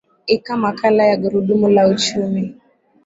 ika 0.27 0.57
makala 0.57 1.03
ya 1.05 1.17
gurudumu 1.17 1.67
la 1.69 1.87
uchumi 1.87 2.55